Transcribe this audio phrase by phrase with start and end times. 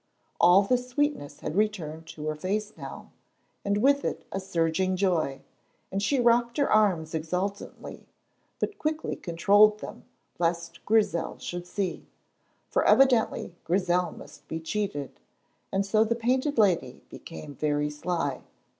[0.39, 3.11] All the sweetness had returned to her face now,
[3.63, 5.41] and with it a surging joy,
[5.91, 8.07] and she rocked her arms exultantly,
[8.57, 10.05] but quickly controlled them
[10.39, 12.07] lest Grizel should see.
[12.67, 15.19] For evidently Grizel must be cheated,
[15.71, 18.41] and so the Painted Lady became very sly.